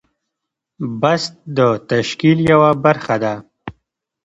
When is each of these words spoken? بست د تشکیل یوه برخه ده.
بست 1.01 1.33
د 1.57 1.59
تشکیل 1.89 2.37
یوه 2.51 2.71
برخه 2.83 3.15
ده. 3.23 3.33